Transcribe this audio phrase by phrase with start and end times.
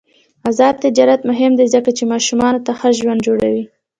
[0.49, 3.63] آزاد تجارت مهم دی ځکه چې ماشومانو ته ښه ژوند جوړوي.